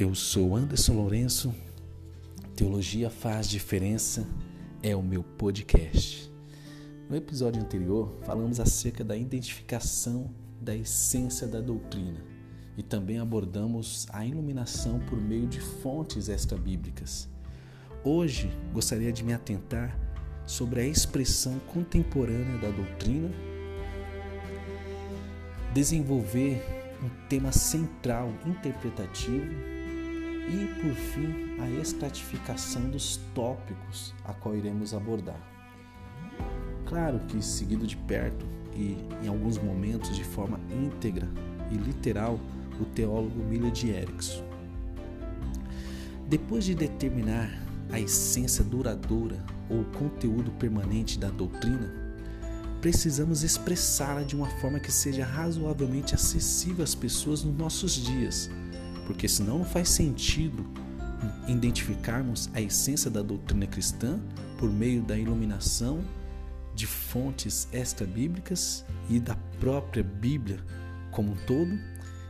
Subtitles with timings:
[0.00, 1.54] Eu sou Anderson Lourenço.
[2.56, 4.26] Teologia faz diferença
[4.82, 6.32] é o meu podcast.
[7.06, 12.24] No episódio anterior, falamos acerca da identificação da essência da doutrina
[12.78, 17.28] e também abordamos a iluminação por meio de fontes extra-bíblicas.
[18.02, 20.00] Hoje, gostaria de me atentar
[20.46, 23.30] sobre a expressão contemporânea da doutrina,
[25.74, 26.64] desenvolver
[27.04, 29.78] um tema central interpretativo
[30.48, 35.40] e, por fim, a estratificação dos tópicos a qual iremos abordar.
[36.86, 41.28] Claro que seguido de perto e em alguns momentos de forma íntegra
[41.70, 42.40] e literal
[42.80, 44.44] o teólogo Miller de Erickson.
[46.28, 47.50] Depois de determinar
[47.92, 51.92] a essência duradoura ou conteúdo permanente da doutrina,
[52.80, 58.50] precisamos expressá-la de uma forma que seja razoavelmente acessível às pessoas nos nossos dias,
[59.10, 60.64] porque senão não faz sentido
[61.48, 64.20] identificarmos a essência da doutrina cristã
[64.56, 66.04] por meio da iluminação
[66.76, 70.64] de fontes extra-bíblicas e da própria Bíblia
[71.10, 71.76] como um todo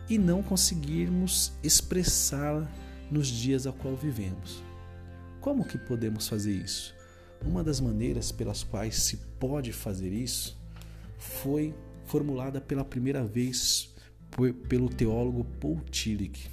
[0.09, 2.67] e não conseguirmos expressá-la
[3.11, 4.65] nos dias a qual vivemos.
[5.39, 6.95] Como que podemos fazer isso?
[7.45, 10.59] Uma das maneiras pelas quais se pode fazer isso
[11.19, 11.75] foi
[12.07, 13.95] formulada pela primeira vez
[14.67, 16.51] pelo teólogo Paul Tillich,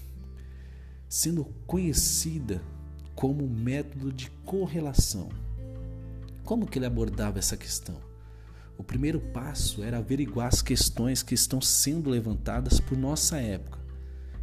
[1.09, 2.61] sendo conhecida
[3.15, 5.29] como método de correlação.
[6.43, 7.95] Como que ele abordava essa questão?
[8.77, 13.79] O primeiro passo era averiguar as questões que estão sendo levantadas por nossa época.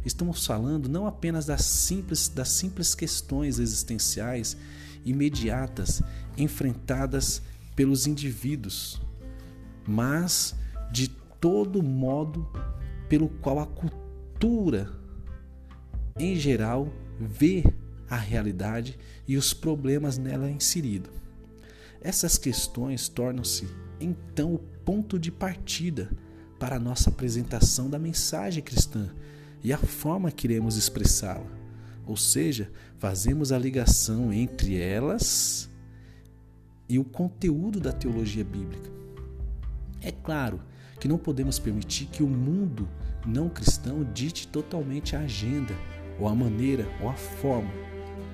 [0.05, 4.57] Estamos falando não apenas das simples, das simples questões existenciais
[5.05, 6.01] imediatas
[6.37, 7.41] enfrentadas
[7.75, 9.01] pelos indivíduos,
[9.87, 10.53] mas
[10.91, 11.07] de
[11.39, 12.47] todo modo
[13.07, 15.04] pelo qual a cultura
[16.17, 16.87] em geral
[17.19, 17.63] vê
[18.09, 18.97] a realidade
[19.27, 21.11] e os problemas nela inseridos.
[22.01, 23.67] Essas questões tornam-se
[23.99, 26.09] então o ponto de partida
[26.57, 29.09] para a nossa apresentação da mensagem cristã
[29.61, 31.51] e a forma que iremos expressá-la.
[32.05, 35.69] Ou seja, fazemos a ligação entre elas
[36.87, 38.89] e o conteúdo da teologia bíblica.
[40.01, 40.61] É claro
[40.99, 42.87] que não podemos permitir que o mundo
[43.25, 45.73] não cristão dite totalmente a agenda,
[46.19, 47.71] ou a maneira, ou a forma,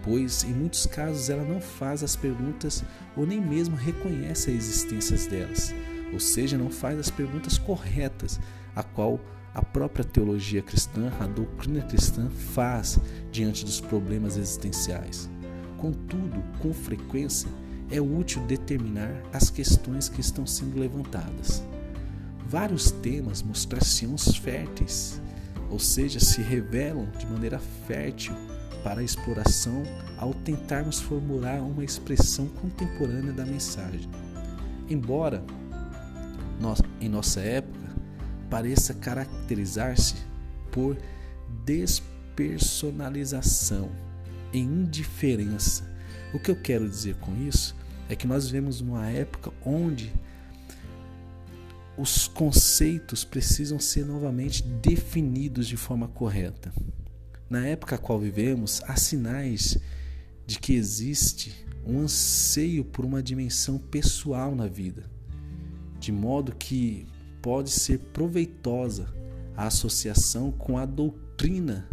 [0.03, 2.83] pois em muitos casos ela não faz as perguntas
[3.15, 5.73] ou nem mesmo reconhece a existência delas,
[6.13, 8.39] ou seja, não faz as perguntas corretas,
[8.75, 9.19] a qual
[9.53, 12.99] a própria teologia cristã, a doutrina cristã faz
[13.31, 15.29] diante dos problemas existenciais.
[15.77, 17.49] Contudo, com frequência,
[17.89, 21.61] é útil determinar as questões que estão sendo levantadas.
[22.47, 25.21] Vários temas mostrar-se-ão férteis,
[25.71, 28.35] ou seja, se revelam de maneira fértil
[28.83, 29.83] para a exploração
[30.17, 34.09] ao tentarmos formular uma expressão contemporânea da mensagem.
[34.89, 35.43] Embora
[36.99, 37.79] em nossa época
[38.49, 40.15] pareça caracterizar-se
[40.71, 40.97] por
[41.63, 43.89] despersonalização
[44.51, 45.89] e indiferença.
[46.33, 47.75] O que eu quero dizer com isso
[48.09, 50.11] é que nós vivemos numa época onde
[52.01, 56.73] os conceitos precisam ser novamente definidos de forma correta.
[57.47, 59.77] Na época a qual vivemos, há sinais
[60.47, 65.11] de que existe um anseio por uma dimensão pessoal na vida,
[65.99, 67.05] de modo que
[67.39, 69.07] pode ser proveitosa
[69.55, 71.87] a associação com a doutrina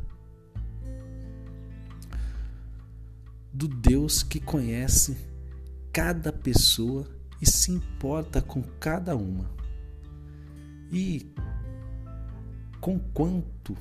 [3.52, 5.18] do Deus que conhece
[5.92, 7.06] cada pessoa
[7.42, 9.57] e se importa com cada uma.
[10.90, 11.30] E
[12.80, 13.76] com quanto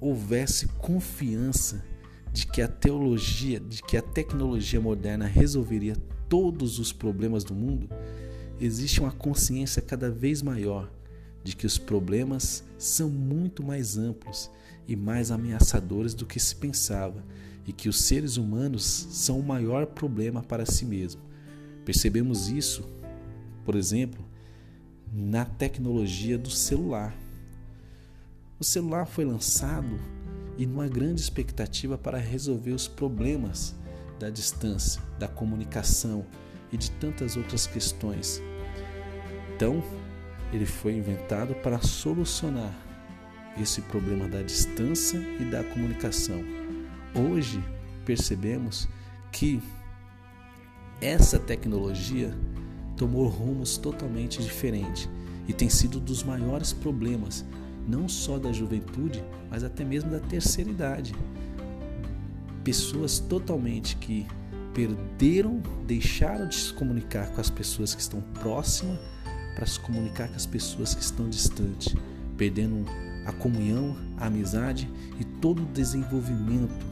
[0.00, 1.84] houvesse confiança
[2.32, 5.96] de que a teologia, de que a tecnologia moderna resolveria
[6.28, 7.88] todos os problemas do mundo,
[8.60, 10.90] existe uma consciência cada vez maior
[11.42, 14.50] de que os problemas são muito mais amplos
[14.86, 17.24] e mais ameaçadores do que se pensava
[17.66, 21.20] e que os seres humanos são o maior problema para si mesmo.
[21.84, 22.82] Percebemos isso,
[23.64, 24.24] por exemplo,
[25.12, 27.14] na tecnologia do celular.
[28.58, 29.98] O celular foi lançado
[30.56, 33.74] e numa grande expectativa para resolver os problemas
[34.18, 36.26] da distância, da comunicação
[36.72, 38.42] e de tantas outras questões.
[39.54, 39.82] Então,
[40.52, 42.74] ele foi inventado para solucionar
[43.60, 46.42] esse problema da distância e da comunicação.
[47.14, 47.62] Hoje
[48.04, 48.88] percebemos
[49.32, 49.62] que
[51.00, 52.36] essa tecnologia
[52.98, 55.08] tomou rumos totalmente diferentes
[55.46, 57.44] e tem sido dos maiores problemas,
[57.86, 61.14] não só da juventude, mas até mesmo da terceira idade,
[62.62, 64.26] pessoas totalmente que
[64.74, 68.98] perderam, deixaram de se comunicar com as pessoas que estão próximas
[69.54, 71.94] para se comunicar com as pessoas que estão distantes,
[72.36, 72.84] perdendo
[73.26, 76.86] a comunhão, a amizade e todo o desenvolvimento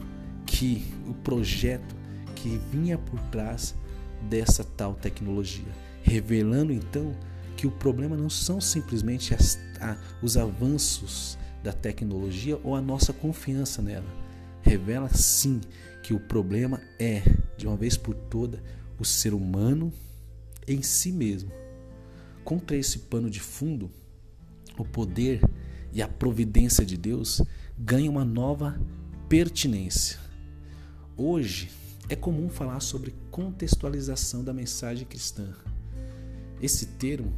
[0.45, 1.95] que o projeto
[2.35, 3.75] que vinha por trás
[4.29, 5.71] dessa tal tecnologia,
[6.03, 7.15] revelando então
[7.55, 13.11] que o problema não são simplesmente as, a, os avanços da tecnologia ou a nossa
[13.11, 14.05] confiança nela.
[14.61, 15.59] Revela sim
[16.03, 17.23] que o problema é,
[17.57, 18.61] de uma vez por toda,
[18.99, 19.91] o ser humano
[20.67, 21.51] em si mesmo.
[22.43, 23.91] Contra esse pano de fundo,
[24.77, 25.41] o poder
[25.91, 27.41] e a providência de Deus
[27.77, 28.79] ganham uma nova
[29.27, 30.19] pertinência.
[31.15, 31.69] Hoje
[32.07, 35.53] é comum falar sobre contextualização da mensagem cristã.
[36.61, 37.33] Esse termo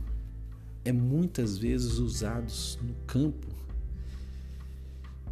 [0.86, 2.51] é muitas vezes usado
[2.81, 3.48] no campo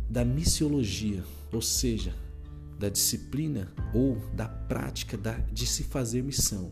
[0.10, 1.24] da missiologia,
[1.54, 2.13] ou seja,
[2.78, 5.18] da disciplina ou da prática
[5.51, 6.72] de se fazer missão,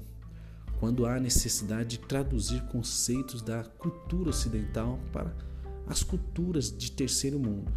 [0.80, 5.34] quando há necessidade de traduzir conceitos da cultura ocidental para
[5.88, 7.72] as culturas de terceiro mundo,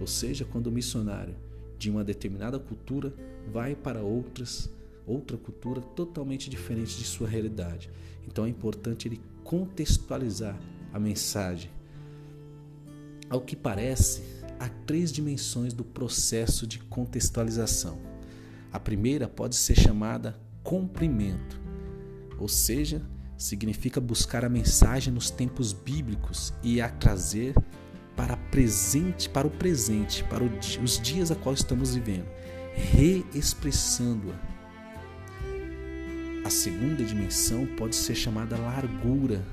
[0.00, 1.34] ou seja, quando o missionário
[1.78, 3.14] de uma determinada cultura
[3.52, 4.70] vai para outras
[5.06, 7.90] outra cultura totalmente diferente de sua realidade.
[8.26, 10.58] Então é importante ele contextualizar
[10.92, 11.70] a mensagem.
[13.30, 14.22] Ao que parece,
[14.58, 17.98] há três dimensões do processo de contextualização.
[18.72, 21.60] A primeira pode ser chamada cumprimento,
[22.38, 23.00] ou seja,
[23.38, 27.54] significa buscar a mensagem nos tempos bíblicos e a trazer
[28.16, 32.26] para presente, para o presente, para os dias a qual estamos vivendo,
[32.74, 34.55] reexpressando-a.
[36.46, 39.44] A segunda dimensão pode ser chamada largura.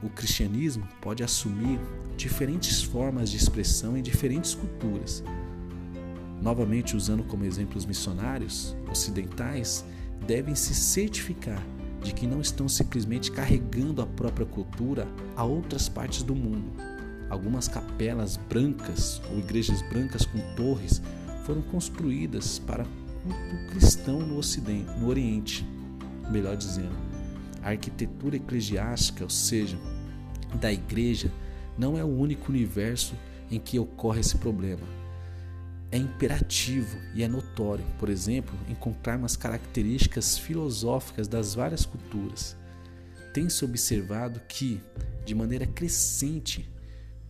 [0.00, 1.76] O cristianismo pode assumir
[2.16, 5.24] diferentes formas de expressão em diferentes culturas.
[6.40, 9.84] Novamente, usando como exemplos missionários ocidentais,
[10.24, 11.60] devem se certificar
[12.00, 15.04] de que não estão simplesmente carregando a própria cultura
[15.34, 16.70] a outras partes do mundo.
[17.28, 21.02] Algumas capelas brancas ou igrejas brancas com torres
[21.44, 22.86] foram construídas para
[23.22, 25.66] culto cristão no Ocidente, no Oriente,
[26.30, 26.96] melhor dizendo.
[27.62, 29.78] A arquitetura eclesiástica, ou seja,
[30.60, 31.30] da igreja,
[31.78, 33.14] não é o único universo
[33.50, 34.86] em que ocorre esse problema.
[35.92, 42.56] É imperativo e é notório, por exemplo, encontrarmos características filosóficas das várias culturas.
[43.34, 44.80] Tem-se observado que,
[45.24, 46.68] de maneira crescente,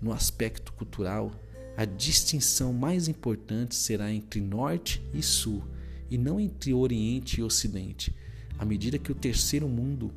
[0.00, 1.30] no aspecto cultural,
[1.76, 5.62] a distinção mais importante será entre Norte e Sul,
[6.10, 8.14] e não entre Oriente e Ocidente.
[8.58, 10.12] À medida que o terceiro mundo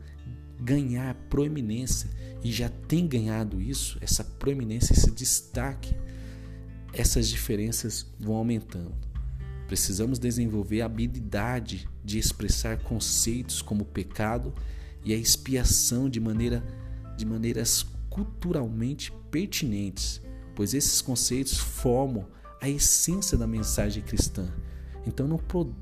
[0.60, 2.10] ganhar proeminência,
[2.44, 5.95] e já tem ganhado isso, essa proeminência, esse destaque,
[6.94, 8.94] essas diferenças vão aumentando.
[9.68, 14.54] Precisamos desenvolver a habilidade de expressar conceitos como o pecado
[15.04, 16.63] e a expiação de, maneira,
[17.18, 20.22] de maneiras culturalmente pertinentes,
[20.56, 22.28] pois esses conceitos formam
[22.62, 24.54] a essência da mensagem cristã.
[25.06, 25.40] Então não,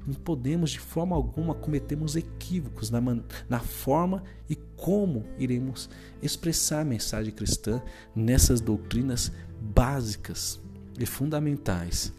[0.08, 3.00] não podemos de forma alguma cometermos equívocos na,
[3.48, 5.90] na forma e como iremos
[6.22, 7.82] expressar a mensagem cristã
[8.16, 10.60] nessas doutrinas básicas
[11.00, 12.12] e fundamentais.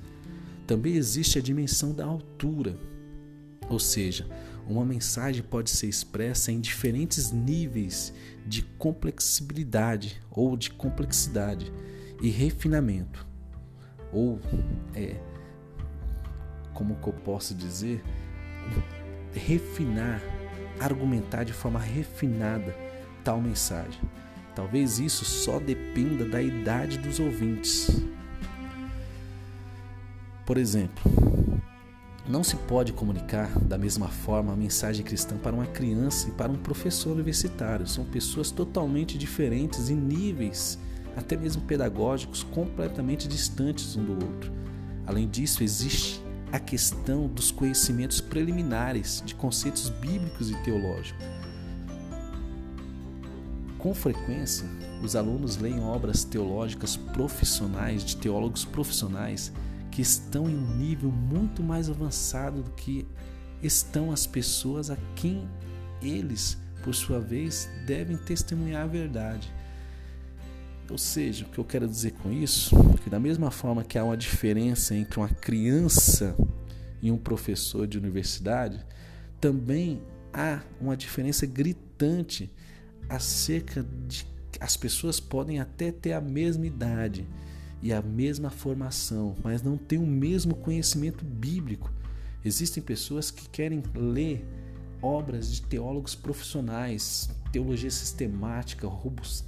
[0.67, 2.79] Também existe a dimensão da altura,
[3.69, 4.27] ou seja,
[4.67, 8.13] uma mensagem pode ser expressa em diferentes níveis
[8.47, 11.73] de complexibilidade ou de complexidade
[12.21, 13.27] e refinamento.
[14.13, 14.39] Ou
[14.95, 15.17] é
[16.75, 18.03] como que eu posso dizer,
[19.33, 20.21] refinar,
[20.81, 22.77] argumentar de forma refinada
[23.25, 24.01] tal mensagem.
[24.55, 28.03] Talvez isso só dependa da idade dos ouvintes.
[30.45, 31.03] Por exemplo,
[32.29, 36.53] não se pode comunicar da mesma forma a mensagem cristã para uma criança e para
[36.53, 37.87] um professor universitário.
[37.87, 40.79] São pessoas totalmente diferentes em níveis,
[41.17, 44.53] até mesmo pedagógicos, completamente distantes um do outro.
[45.07, 46.22] Além disso, existe
[46.53, 51.25] a questão dos conhecimentos preliminares de conceitos bíblicos e teológicos.
[53.79, 54.69] Com frequência,
[55.03, 59.51] os alunos leem obras teológicas profissionais, de teólogos profissionais,
[59.91, 63.07] que estão em um nível muito mais avançado do que
[63.63, 65.49] estão as pessoas a quem
[66.03, 69.53] eles, por sua vez, devem testemunhar a verdade.
[70.91, 74.05] Ou seja, o que eu quero dizer com isso, que da mesma forma que há
[74.05, 76.37] uma diferença entre uma criança
[77.01, 78.85] e um professor de universidade,
[79.41, 82.51] também há uma diferença gritante
[83.09, 87.27] acerca de as pessoas podem até ter a mesma idade,
[87.83, 91.93] e a mesma formação, mas não têm o mesmo conhecimento bíblico.
[92.45, 94.47] Existem pessoas que querem ler
[95.03, 99.47] obras de teólogos profissionais, teologia sistemática, robusto,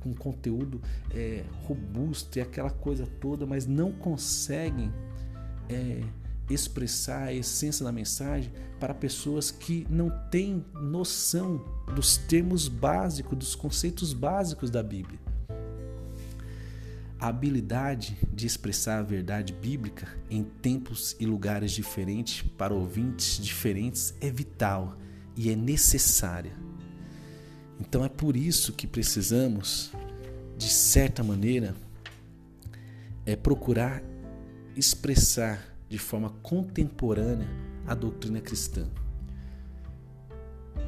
[0.00, 0.80] com conteúdo
[1.10, 4.90] é, robusto e aquela coisa toda, mas não conseguem
[5.68, 6.02] é,
[6.50, 11.62] expressar a essência da mensagem para pessoas que não têm noção
[11.94, 15.20] dos termos básicos, dos conceitos básicos da Bíblia.
[17.20, 24.12] A habilidade de expressar a verdade bíblica em tempos e lugares diferentes para ouvintes diferentes
[24.20, 24.96] é vital
[25.36, 26.52] e é necessária.
[27.82, 29.90] Então é por isso que precisamos,
[30.56, 31.74] de certa maneira,
[33.26, 34.00] é procurar
[34.76, 37.48] expressar de forma contemporânea
[37.84, 38.88] a doutrina cristã.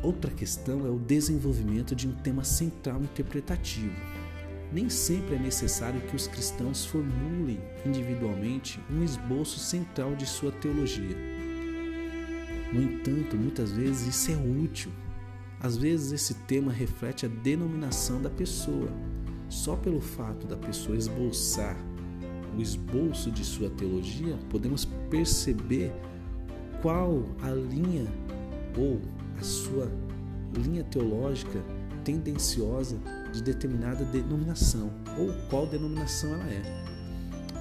[0.04, 4.00] Outra questão é o desenvolvimento de um tema central interpretativo.
[4.72, 11.16] Nem sempre é necessário que os cristãos formulem individualmente um esboço central de sua teologia.
[12.72, 14.92] No entanto, muitas vezes isso é útil
[15.64, 18.90] às vezes esse tema reflete a denominação da pessoa.
[19.48, 21.74] Só pelo fato da pessoa esboçar
[22.54, 25.90] o esboço de sua teologia, podemos perceber
[26.82, 28.06] qual a linha
[28.76, 29.00] ou
[29.40, 29.90] a sua
[30.54, 31.64] linha teológica
[32.04, 32.98] tendenciosa
[33.32, 36.62] de determinada denominação ou qual denominação ela é.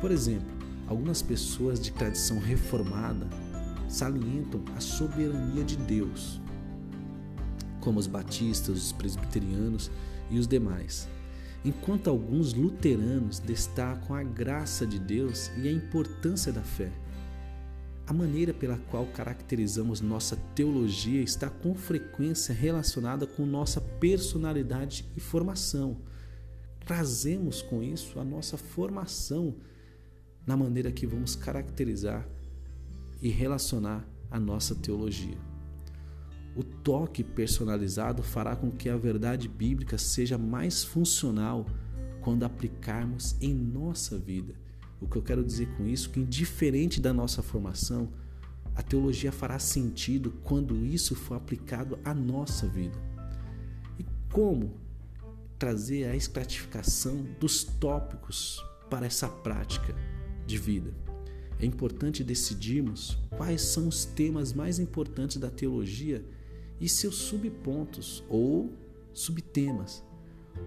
[0.02, 0.52] Por exemplo,
[0.90, 3.30] algumas pessoas de tradição reformada
[3.88, 6.43] salientam a soberania de Deus
[7.84, 9.92] como os batistas, os presbiterianos
[10.32, 11.08] e os demais.
[11.66, 16.92] Enquanto alguns luteranos destacam a graça de Deus e a importância da fé.
[18.08, 25.20] A maneira pela qual caracterizamos nossa teologia está com frequência relacionada com nossa personalidade e
[25.20, 25.98] formação.
[26.86, 29.56] Trazemos com isso a nossa formação
[30.46, 32.28] na maneira que vamos caracterizar
[33.22, 35.53] e relacionar a nossa teologia.
[36.56, 41.66] O toque personalizado fará com que a verdade bíblica seja mais funcional
[42.22, 44.54] quando aplicarmos em nossa vida.
[45.02, 48.10] O que eu quero dizer com isso é que indiferente da nossa formação,
[48.76, 52.98] a teologia fará sentido quando isso for aplicado à nossa vida.
[54.00, 54.76] E como
[55.58, 59.96] trazer a estratificação dos tópicos para essa prática
[60.46, 60.94] de vida?
[61.60, 66.24] É importante decidirmos quais são os temas mais importantes da teologia
[66.80, 68.72] e seus subpontos ou
[69.14, 70.04] subtemas.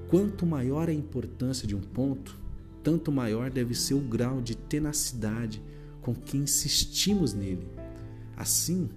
[0.09, 2.39] Quanto maior a importância de um ponto,
[2.83, 5.63] tanto maior deve ser o grau de tenacidade
[6.01, 7.67] com que insistimos nele.
[8.37, 8.89] Assim,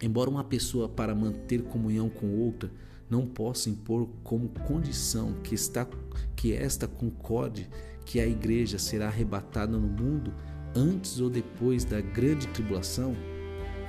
[0.00, 2.70] embora uma pessoa para manter comunhão com outra
[3.10, 5.86] não possa impor como condição que, está,
[6.34, 7.68] que esta concorde
[8.06, 10.32] que a igreja será arrebatada no mundo
[10.74, 13.14] antes ou depois da grande tribulação,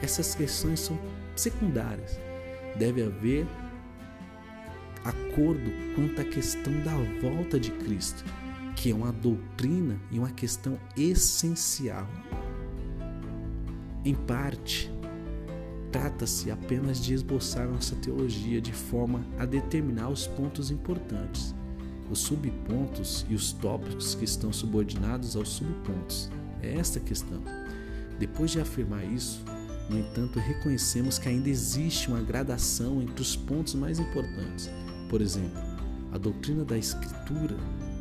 [0.01, 0.99] essas questões são
[1.35, 2.19] secundárias
[2.77, 3.47] deve haver
[5.03, 8.23] acordo quanto à questão da volta de Cristo,
[8.75, 12.07] que é uma doutrina e uma questão essencial.
[14.05, 14.91] Em parte,
[15.91, 21.53] trata-se apenas de esboçar nossa teologia de forma a determinar os pontos importantes,
[22.09, 26.29] os subpontos e os tópicos que estão subordinados aos subpontos.
[26.61, 27.41] É esta a questão.
[28.19, 29.43] Depois de afirmar isso,
[29.93, 34.69] no entanto, reconhecemos que ainda existe uma gradação entre os pontos mais importantes.
[35.07, 35.61] Por exemplo,
[36.11, 37.55] a doutrina da Escritura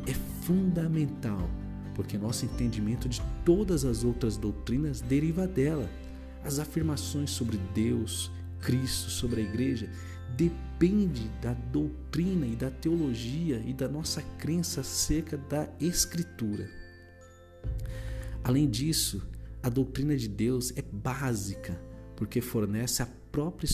[0.07, 1.47] é fundamental,
[1.93, 5.87] porque nosso entendimento de todas as outras doutrinas deriva dela.
[6.43, 9.87] As afirmações sobre Deus, Cristo, sobre a igreja
[10.35, 16.67] depende da doutrina e da teologia e da nossa crença acerca da Escritura.
[18.43, 19.21] Além disso,
[19.63, 21.81] a doutrina de Deus é básica,
[22.17, 23.67] porque fornece a própria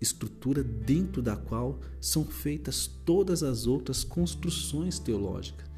[0.00, 5.68] estrutura dentro da qual são feitas todas as outras construções teológicas.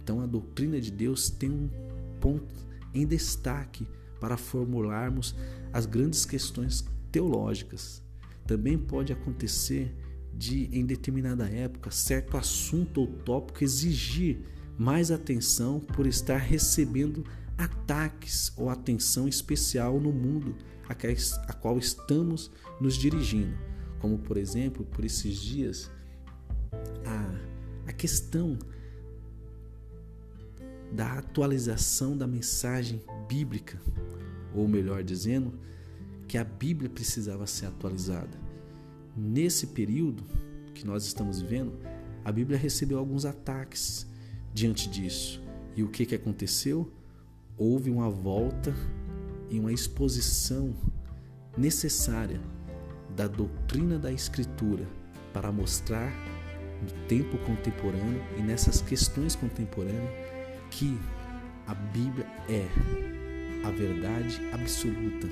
[0.00, 1.68] Então, a doutrina de Deus tem um
[2.20, 2.54] ponto
[2.94, 3.86] em destaque
[4.20, 5.34] para formularmos
[5.72, 8.00] as grandes questões teológicas.
[8.46, 9.94] Também pode acontecer
[10.32, 14.40] de, em determinada época, certo assunto ou tópico exigir
[14.78, 17.24] mais atenção por estar recebendo
[17.56, 20.56] ataques ou atenção especial no mundo
[20.88, 23.56] a qual estamos nos dirigindo.
[23.98, 25.90] Como, por exemplo, por esses dias,
[27.06, 28.58] a, a questão
[30.92, 33.80] da atualização da mensagem bíblica,
[34.54, 35.58] ou melhor dizendo,
[36.28, 38.38] que a Bíblia precisava ser atualizada.
[39.16, 40.24] Nesse período
[40.74, 41.78] que nós estamos vivendo,
[42.24, 44.06] a Bíblia recebeu alguns ataques
[44.52, 45.42] diante disso.
[45.74, 46.90] E o que, que aconteceu?
[47.64, 48.74] Houve uma volta
[49.48, 50.74] e uma exposição
[51.56, 52.40] necessária
[53.14, 54.84] da doutrina da Escritura
[55.32, 56.10] para mostrar
[56.82, 60.10] no tempo contemporâneo e nessas questões contemporâneas
[60.72, 60.98] que
[61.68, 62.66] a Bíblia é
[63.64, 65.28] a verdade absoluta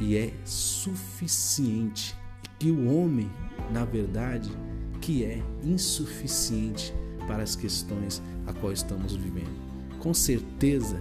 [0.00, 2.14] e é suficiente
[2.60, 3.28] que o homem,
[3.72, 4.52] na verdade,
[5.00, 6.94] que é insuficiente
[7.26, 9.67] para as questões a qual estamos vivendo.
[10.08, 10.98] Com certeza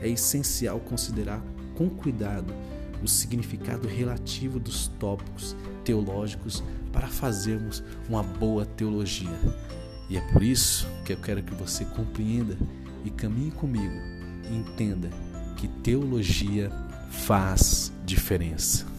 [0.00, 1.42] é essencial considerar
[1.78, 2.52] com cuidado
[3.02, 6.62] o significado relativo dos tópicos teológicos
[6.92, 9.34] para fazermos uma boa teologia.
[10.10, 12.54] E é por isso que eu quero que você compreenda
[13.02, 13.96] e caminhe comigo
[14.50, 15.08] e entenda
[15.56, 16.70] que teologia
[17.08, 18.89] faz diferença.